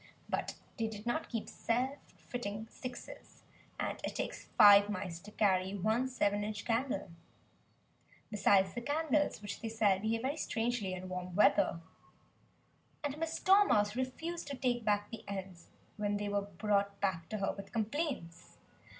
[0.27, 3.43] But they did not keep "self fitting sixes";
[3.79, 7.11] and it takes five mice to carry one seven inch candle.
[8.31, 11.81] Besides the candles which they sell behave very strangely in warm weather.
[13.03, 17.37] And Miss Dormouse refused to take back the ends when they were brought back to
[17.37, 18.57] her with complaints.